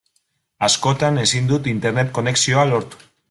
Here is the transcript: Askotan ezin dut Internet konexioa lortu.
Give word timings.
Askotan 0.67 1.19
ezin 1.25 1.51
dut 1.53 1.71
Internet 1.75 2.11
konexioa 2.17 2.65
lortu. 2.73 3.05